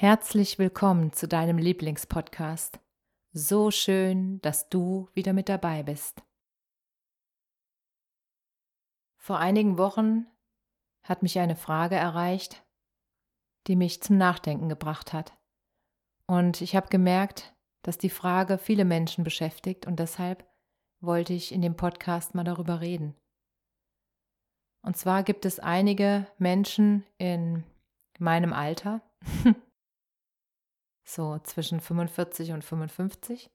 [0.00, 2.78] Herzlich willkommen zu deinem Lieblingspodcast.
[3.32, 6.22] So schön, dass du wieder mit dabei bist.
[9.16, 10.26] Vor einigen Wochen
[11.02, 12.64] hat mich eine Frage erreicht,
[13.66, 15.36] die mich zum Nachdenken gebracht hat.
[16.28, 20.48] Und ich habe gemerkt, dass die Frage viele Menschen beschäftigt und deshalb
[21.00, 23.16] wollte ich in dem Podcast mal darüber reden.
[24.80, 27.64] Und zwar gibt es einige Menschen in
[28.20, 29.02] meinem Alter,
[31.08, 33.50] so zwischen 45 und 55,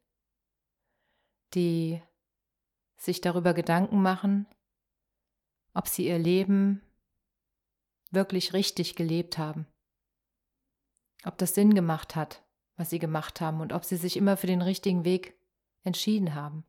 [1.54, 2.02] die
[2.98, 4.48] sich darüber Gedanken machen,
[5.76, 6.82] ob sie ihr Leben
[8.10, 9.68] wirklich richtig gelebt haben,
[11.26, 12.44] ob das Sinn gemacht hat,
[12.76, 15.38] was sie gemacht haben und ob sie sich immer für den richtigen Weg
[15.84, 16.66] entschieden haben.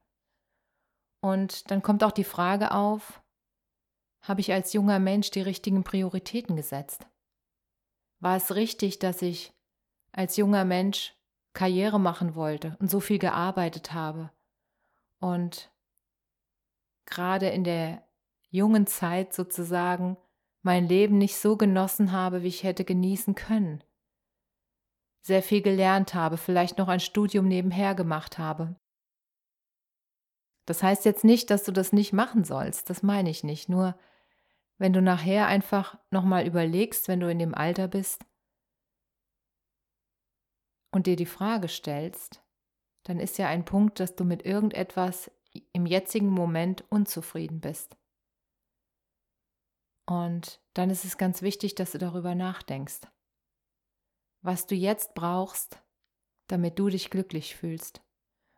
[1.20, 3.22] Und dann kommt auch die Frage auf,
[4.20, 7.06] habe ich als junger Mensch die richtigen Prioritäten gesetzt?
[8.20, 9.53] War es richtig, dass ich
[10.14, 11.14] als junger Mensch
[11.52, 14.30] Karriere machen wollte und so viel gearbeitet habe
[15.20, 15.72] und
[17.06, 18.02] gerade in der
[18.50, 20.16] jungen Zeit sozusagen
[20.62, 23.84] mein Leben nicht so genossen habe, wie ich hätte genießen können.
[25.20, 28.76] Sehr viel gelernt habe, vielleicht noch ein Studium nebenher gemacht habe.
[30.66, 33.98] Das heißt jetzt nicht, dass du das nicht machen sollst, das meine ich nicht, nur
[34.78, 38.24] wenn du nachher einfach nochmal überlegst, wenn du in dem Alter bist,
[40.94, 42.40] und dir die Frage stellst,
[43.02, 45.28] dann ist ja ein Punkt, dass du mit irgendetwas
[45.72, 47.96] im jetzigen Moment unzufrieden bist.
[50.06, 53.00] Und dann ist es ganz wichtig, dass du darüber nachdenkst,
[54.42, 55.82] was du jetzt brauchst,
[56.46, 58.00] damit du dich glücklich fühlst,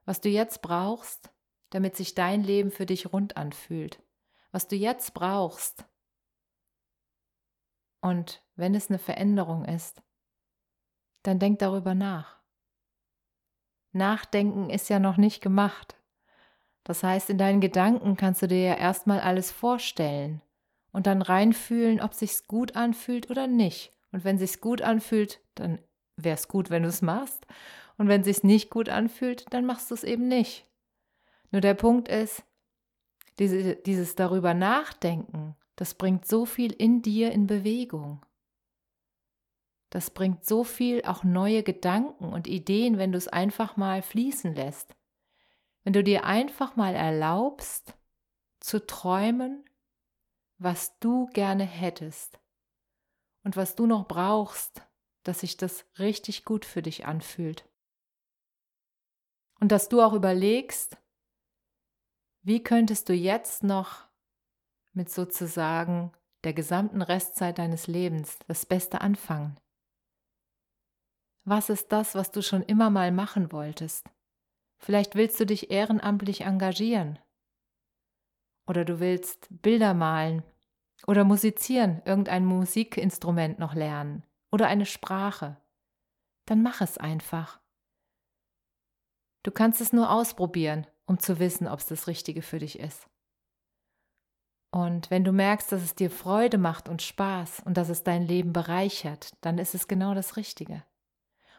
[0.04, 1.30] was du jetzt brauchst,
[1.70, 4.02] damit sich dein Leben für dich rund anfühlt,
[4.50, 5.86] was du jetzt brauchst.
[8.02, 10.02] Und wenn es eine Veränderung ist,
[11.26, 12.36] dann denk darüber nach.
[13.92, 15.96] Nachdenken ist ja noch nicht gemacht.
[16.84, 20.42] Das heißt, in deinen Gedanken kannst du dir ja erstmal alles vorstellen
[20.92, 23.92] und dann reinfühlen, ob sich's gut anfühlt oder nicht.
[24.12, 25.80] Und wenn sich's gut anfühlt, dann
[26.16, 27.46] wäre es gut, wenn du es machst.
[27.98, 30.66] Und wenn sich's nicht gut anfühlt, dann machst du es eben nicht.
[31.50, 32.44] Nur der Punkt ist,
[33.38, 38.24] diese, dieses darüber nachdenken, das bringt so viel in dir in Bewegung.
[39.90, 44.54] Das bringt so viel auch neue Gedanken und Ideen, wenn du es einfach mal fließen
[44.54, 44.96] lässt.
[45.84, 47.94] Wenn du dir einfach mal erlaubst,
[48.60, 49.64] zu träumen,
[50.58, 52.40] was du gerne hättest
[53.44, 54.82] und was du noch brauchst,
[55.22, 57.68] dass sich das richtig gut für dich anfühlt.
[59.60, 60.98] Und dass du auch überlegst,
[62.42, 64.08] wie könntest du jetzt noch
[64.92, 66.12] mit sozusagen
[66.44, 69.58] der gesamten Restzeit deines Lebens das Beste anfangen?
[71.48, 74.10] Was ist das, was du schon immer mal machen wolltest?
[74.78, 77.20] Vielleicht willst du dich ehrenamtlich engagieren.
[78.66, 80.42] Oder du willst Bilder malen
[81.06, 85.56] oder musizieren, irgendein Musikinstrument noch lernen oder eine Sprache.
[86.46, 87.60] Dann mach es einfach.
[89.44, 93.06] Du kannst es nur ausprobieren, um zu wissen, ob es das Richtige für dich ist.
[94.72, 98.22] Und wenn du merkst, dass es dir Freude macht und Spaß und dass es dein
[98.22, 100.82] Leben bereichert, dann ist es genau das Richtige.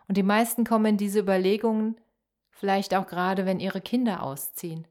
[0.07, 1.99] Und die meisten kommen diese Überlegungen
[2.49, 4.87] vielleicht auch gerade, wenn ihre Kinder ausziehen,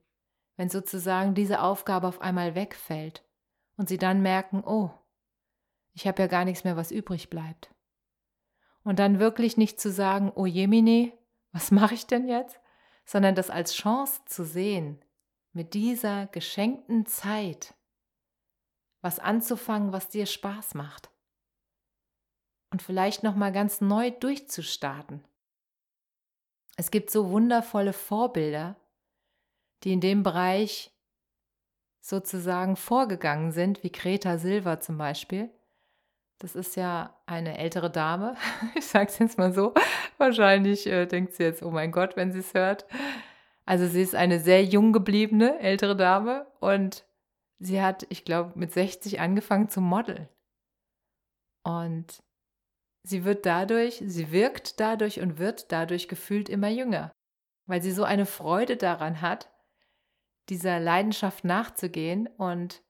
[0.57, 3.25] wenn sozusagen diese Aufgabe auf einmal wegfällt
[3.77, 4.91] und sie dann merken, oh,
[5.93, 7.75] ich habe ja gar nichts mehr, was übrig bleibt.
[8.85, 11.13] Und dann wirklich nicht zu sagen, oh Jemine,
[11.53, 12.61] was mache ich denn jetzt?
[13.05, 15.03] Sondern das als Chance zu sehen,
[15.53, 17.75] mit dieser geschenkten Zeit
[19.01, 21.11] was anzufangen, was dir Spaß macht
[22.77, 25.25] und vielleicht noch mal ganz neu durchzustarten.
[26.77, 28.77] Es gibt so wundervolle Vorbilder,
[29.83, 30.95] die in dem Bereich
[32.03, 35.49] sozusagen vorgegangen sind, wie Greta Silva zum Beispiel.
[36.37, 38.37] Das ist ja eine ältere Dame.
[38.75, 39.73] Ich sage es jetzt mal so.
[40.19, 42.85] Wahrscheinlich äh, denkt sie jetzt, oh mein Gott, wenn sie es hört.
[43.65, 47.07] Also sie ist eine sehr jung gebliebene ältere Dame und
[47.59, 50.29] sie hat, ich glaube, mit 60 angefangen zu modeln.
[51.63, 52.23] Und
[53.07, 57.13] sie wird dadurch, sie wirkt dadurch und wird dadurch gefühlt immer jünger,
[57.67, 59.49] weil sie so eine Freude daran hat,
[60.49, 62.83] dieser Leidenschaft nachzugehen und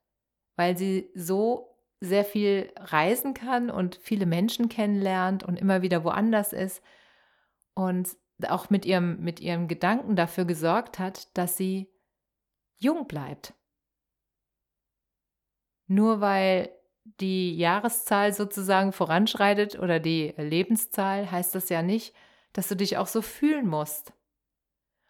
[0.56, 6.52] weil sie so sehr viel reisen kann und viele Menschen kennenlernt und immer wieder woanders
[6.52, 6.82] ist
[7.74, 8.16] und
[8.48, 11.90] auch mit ihrem, mit ihrem Gedanken dafür gesorgt hat, dass sie
[12.76, 13.54] jung bleibt.
[15.86, 16.75] Nur weil
[17.20, 22.14] die Jahreszahl sozusagen voranschreitet oder die Lebenszahl, heißt das ja nicht,
[22.52, 24.12] dass du dich auch so fühlen musst.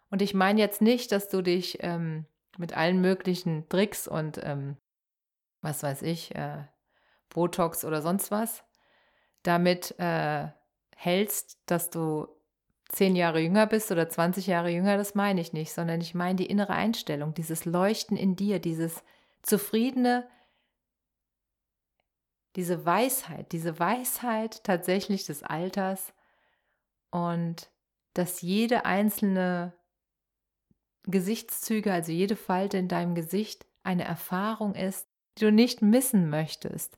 [0.09, 2.25] Und ich meine jetzt nicht, dass du dich ähm,
[2.57, 4.77] mit allen möglichen Tricks und ähm,
[5.61, 6.63] was weiß ich, äh,
[7.29, 8.63] Botox oder sonst was,
[9.43, 10.47] damit äh,
[10.95, 12.27] hältst, dass du
[12.89, 16.37] zehn Jahre jünger bist oder 20 Jahre jünger, das meine ich nicht, sondern ich meine
[16.37, 19.03] die innere Einstellung, dieses Leuchten in dir, dieses
[19.41, 20.27] zufriedene,
[22.57, 26.11] diese Weisheit, diese Weisheit tatsächlich des Alters
[27.11, 27.69] und
[28.13, 29.73] dass jede einzelne
[31.03, 35.07] Gesichtszüge, also jede Falte in deinem Gesicht eine Erfahrung ist,
[35.37, 36.97] die du nicht missen möchtest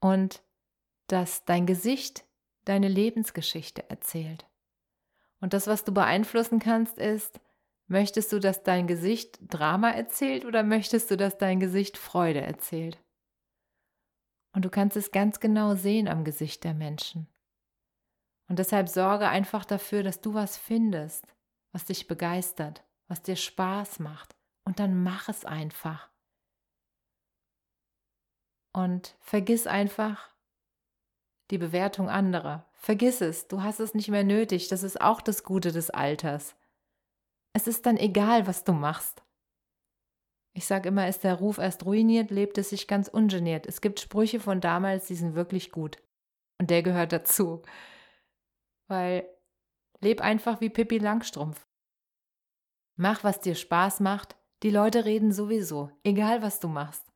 [0.00, 0.42] und
[1.06, 2.24] dass dein Gesicht
[2.64, 4.44] deine Lebensgeschichte erzählt.
[5.40, 7.38] Und das, was du beeinflussen kannst, ist,
[7.86, 12.98] möchtest du, dass dein Gesicht Drama erzählt oder möchtest du, dass dein Gesicht Freude erzählt?
[14.52, 17.28] Und du kannst es ganz genau sehen am Gesicht der Menschen.
[18.48, 21.24] Und deshalb sorge einfach dafür, dass du was findest,
[21.72, 24.34] was dich begeistert, was dir Spaß macht.
[24.64, 26.10] Und dann mach es einfach.
[28.72, 30.30] Und vergiss einfach
[31.50, 32.66] die Bewertung anderer.
[32.74, 34.68] Vergiss es, du hast es nicht mehr nötig.
[34.68, 36.56] Das ist auch das Gute des Alters.
[37.52, 39.22] Es ist dann egal, was du machst.
[40.52, 43.66] Ich sage immer, ist der Ruf erst ruiniert, lebt es sich ganz ungeniert.
[43.66, 45.98] Es gibt Sprüche von damals, die sind wirklich gut.
[46.58, 47.62] Und der gehört dazu.
[48.88, 49.28] Weil
[50.00, 51.66] leb einfach wie Pippi Langstrumpf.
[52.96, 54.36] Mach, was dir Spaß macht.
[54.62, 57.06] Die Leute reden sowieso, egal was du machst.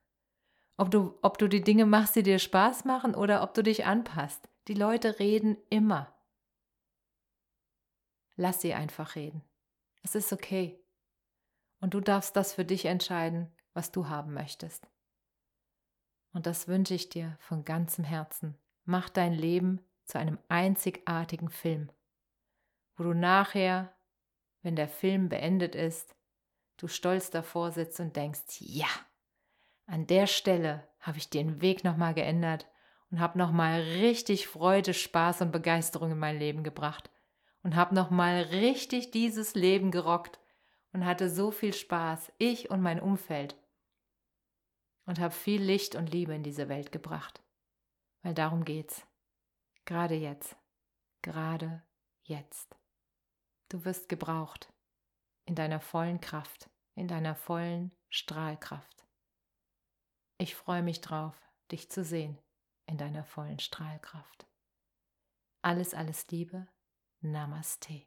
[0.77, 3.85] Ob du, ob du die Dinge machst, die dir Spaß machen oder ob du dich
[3.85, 4.49] anpasst.
[4.67, 6.15] Die Leute reden immer.
[8.37, 9.43] Lass sie einfach reden.
[10.03, 10.84] Es ist okay.
[11.85, 14.89] Und du darfst das für dich entscheiden, was du haben möchtest.
[16.33, 18.57] Und das wünsche ich dir von ganzem Herzen.
[18.87, 21.93] Mach dein Leben zu einem einzigartigen Film,
[22.97, 23.93] wo du nachher,
[24.63, 26.17] wenn der Film beendet ist,
[26.79, 28.89] du stolz davor sitzt und denkst, ja,
[29.85, 32.67] an der Stelle habe ich den Weg nochmal geändert
[33.11, 37.11] und habe nochmal richtig Freude, Spaß und Begeisterung in mein Leben gebracht
[37.63, 40.41] und habe nochmal richtig dieses Leben gerockt
[40.95, 43.57] und hatte so viel Spaß, ich und mein Umfeld
[45.07, 47.43] und habe viel Licht und Liebe in diese Welt gebracht.
[48.23, 49.07] Weil darum geht's.
[49.85, 50.57] Gerade jetzt.
[51.21, 51.83] Gerade
[52.23, 52.75] jetzt.
[53.69, 54.73] Du wirst gebraucht.
[55.47, 56.71] In deiner vollen Kraft.
[56.95, 59.05] In deiner vollen Strahlkraft.
[60.39, 61.37] Ich freue mich drauf,
[61.71, 62.39] dich zu sehen
[62.87, 64.47] in deiner vollen Strahlkraft.
[65.63, 66.69] Alles, alles Liebe.
[67.21, 68.07] Namaste.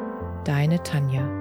[0.43, 1.40] deine Tanja.